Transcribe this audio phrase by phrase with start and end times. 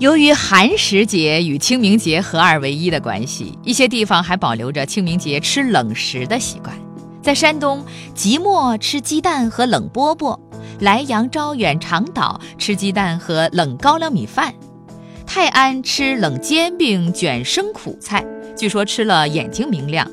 [0.00, 6.76] 由于寒食节与清明节合二为一的关系，一些地方还保留着清明节吃冷食的习惯。
[7.22, 10.36] 在山东，即墨吃鸡蛋和冷饽饽；
[10.80, 14.52] 莱阳、招远、长岛吃鸡蛋和冷高粱米饭；
[15.24, 18.24] 泰安吃冷煎饼卷生苦菜，
[18.56, 20.10] 据说吃了眼睛明亮。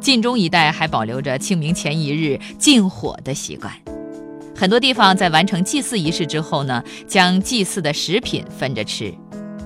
[0.00, 3.72] 晋中一带还保留着清明前一日禁火的习惯。
[4.60, 9.10] 很多地方在完成祭祀仪式之后呢，将祭祀的食品分着吃。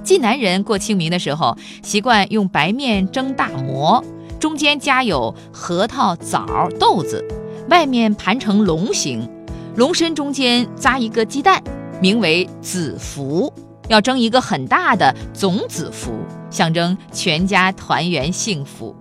[0.05, 4.05] 济南人过清明的时候，习惯用白面蒸大馍。
[4.39, 7.25] 中间夹有核桃、枣、豆子，
[7.69, 9.29] 外面盘成龙形，
[9.75, 11.61] 龙身中间扎一个鸡蛋，
[12.01, 13.53] 名为子福，
[13.89, 16.13] 要蒸一个很大的总子福，
[16.51, 18.95] 象征全家团圆幸福。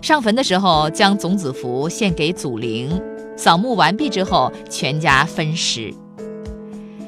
[0.00, 2.98] 上坟的时候，将总子福献给祖灵，
[3.38, 5.94] 扫墓完毕之后，全家分食。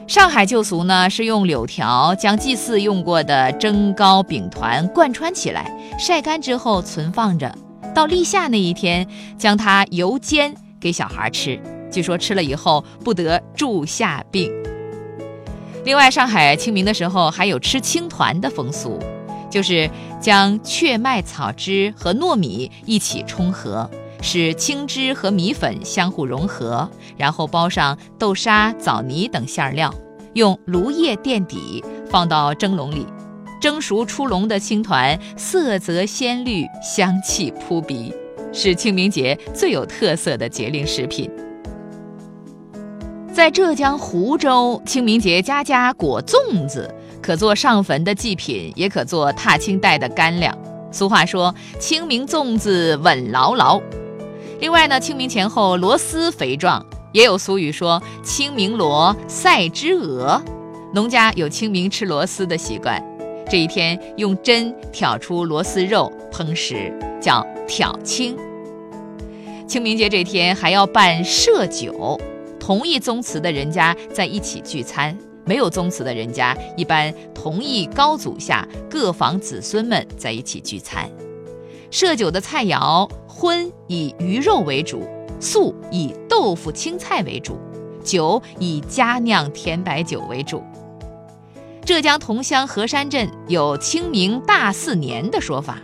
[0.06, 7.52] 上海旧俗呢，是用柳条将祭祀用过的蒸糕饼团贯穿起来，晒干之后存放着，
[7.92, 9.06] 到立夏那一天
[9.36, 11.60] 将它油煎给小孩吃。
[11.90, 14.50] 据说吃了以后不得住下病。
[15.84, 18.98] 另外，上海清明的时候还有吃青团的风俗，
[19.50, 23.90] 就是将雀麦草汁和糯米一起冲和。
[24.22, 29.92] 使青汁和米粉相互融合，然后包上豆沙、枣泥等馅料，
[30.34, 33.06] 用芦叶垫底，放到蒸笼里。
[33.60, 38.10] 蒸熟出笼的青团，色泽鲜绿，香气扑鼻，
[38.52, 41.30] 是清明节最有特色的节令食品。
[43.34, 50.56] 在浙江湖州，清明节家家裹粽子，可做上坟的祭品，也可做踏青带的干粮。
[50.90, 53.80] 俗话说：“清明粽子稳牢牢。”
[54.60, 60.40] 另外呢，清明前后螺丝肥壮，也有俗语说“清明螺赛之鹅”，
[60.92, 63.02] 农家有清明吃螺丝的习惯。
[63.48, 68.36] 这一天用针挑出螺丝肉烹食，叫挑青。
[69.66, 72.20] 清明节这天还要办设酒，
[72.60, 75.16] 同一宗祠的人家在一起聚餐，
[75.46, 81.10] 没有宗祠的人家一般同一高祖下各房子孙们在一起聚餐。
[81.90, 85.02] 设酒的菜肴，荤以鱼肉为主，
[85.40, 87.58] 素以豆腐、青菜为主，
[88.04, 90.62] 酒以佳酿甜白酒为主。
[91.84, 95.78] 浙江桐乡河山镇有清明大四年的说法，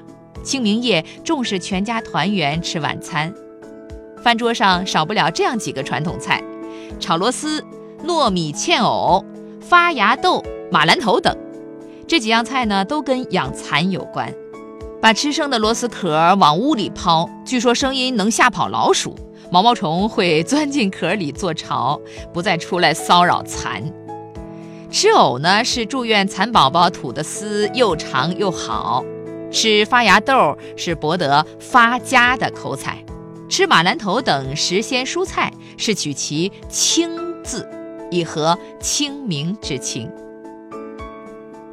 [0.44, 3.34] 清明夜重视全家团圆吃晚餐，
[4.22, 6.40] 饭桌上少不了这样几个传统菜：
[7.00, 7.60] 炒螺丝、
[8.06, 9.24] 糯米嵌藕、
[9.60, 11.36] 发芽豆、马兰头等。
[12.06, 14.32] 这几样菜呢，都跟养蚕有关。
[15.06, 19.14] 把吃剩的螺丝壳往屋里抛，据说声音能吓跑老鼠，
[19.52, 22.00] 毛毛虫会钻进壳里做巢，
[22.32, 23.84] 不再出来骚扰蚕。
[24.90, 29.04] 吃藕呢，是祝愿蚕宝宝吐的丝又长又好；
[29.52, 32.94] 吃发芽豆是博得发家的口彩；
[33.48, 37.64] 吃马兰头等时鲜蔬菜是取其清字，
[38.10, 40.10] 以合清明之情。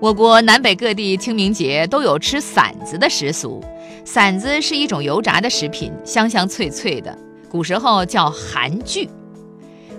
[0.03, 3.64] 我国南北各地清明节都有吃馓子的习俗。
[4.03, 7.18] 馓子是一种油炸的食品，香香脆脆的，
[7.50, 9.09] 古时候叫寒具。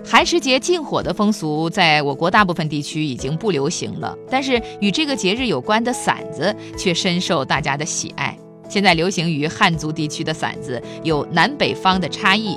[0.05, 8.37] 寒食节禁火的风俗在我国大部分地区已经不流行了，但是与这个节日有关的馓子却深受大家的喜爱。
[8.69, 12.55] 现在流行于汉族地区的馓子有南北方的差异，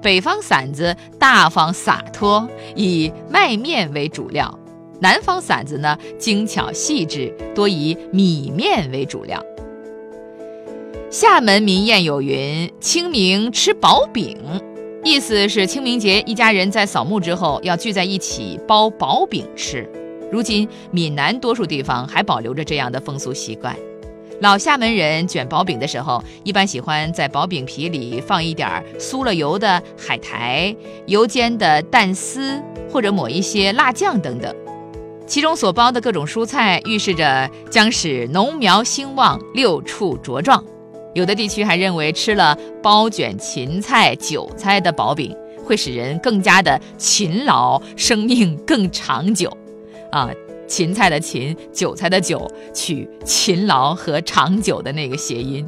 [0.00, 4.58] 北方馓子大方洒脱，以麦面为主料。
[5.00, 9.42] 南方馓子呢，精巧细致，多以米面为主料。
[11.10, 14.36] 厦门民谚有云：“清明吃薄饼”，
[15.02, 19.88] 意思是清明节一家人在扫墓之后要聚在一起包薄饼吃。
[20.30, 23.74] 如今闽南多数地方还保留着这样的风俗习惯。
[24.40, 30.74] 老厦门人卷薄饼的时候，一般喜欢在薄饼皮里放一点酥了油的海苔、
[31.06, 34.54] 油煎的蛋丝，或者抹一些辣酱等等。
[35.30, 40.62] 其中所包的各种蔬菜，预示着将使农苗兴旺、六畜茁壮。
[41.14, 45.32] 有的地区还认为，吃了包卷芹菜、韭菜的薄饼，
[45.64, 49.56] 会使人更加的勤劳，生命更长久。
[50.10, 50.28] 啊，
[50.66, 55.64] 芹菜的芹，韭菜的韭，取勤劳和长久的那个谐音，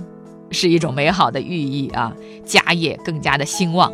[0.50, 2.12] 是一种美好的寓意啊，
[2.44, 3.92] 家业更加的兴旺。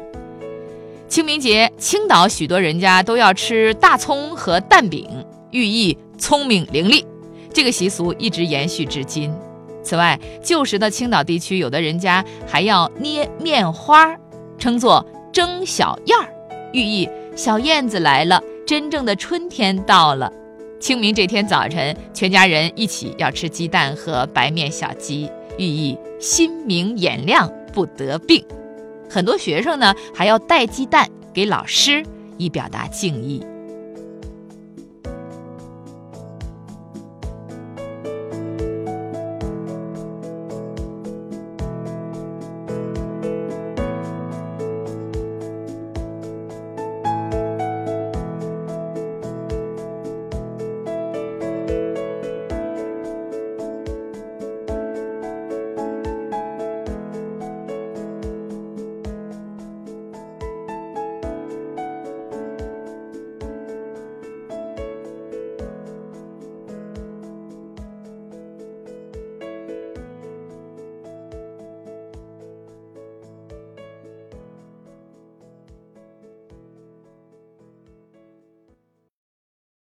[1.10, 5.06] 清明节，青岛许多人家都要吃大葱和蛋饼。
[5.50, 7.04] 寓意聪明伶俐，
[7.52, 9.32] 这个习俗一直延续至今。
[9.82, 14.14] 此外，旧时的青岛地区，有的人家还要捏面花，
[14.58, 16.28] 称作蒸小燕儿，
[16.72, 20.30] 寓意小燕子来了，真正的春天到了。
[20.78, 28.44] 清明这天早晨，全家人一起要吃鸡蛋和白面小鸡，寓意心明眼亮，不得病。
[29.08, 32.04] 很多学生呢还要带鸡蛋给老师，
[32.36, 33.42] 以表达敬意。